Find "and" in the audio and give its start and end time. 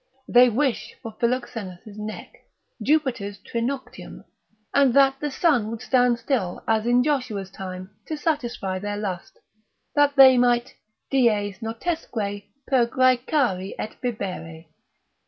4.73-4.95